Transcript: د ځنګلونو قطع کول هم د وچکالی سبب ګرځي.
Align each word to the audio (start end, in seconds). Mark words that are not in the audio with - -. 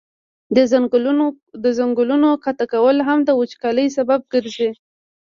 د 1.63 1.67
ځنګلونو 1.77 2.27
قطع 2.43 2.65
کول 2.73 2.97
هم 3.07 3.19
د 3.23 3.29
وچکالی 3.39 3.87
سبب 3.97 4.21
ګرځي. 4.33 4.69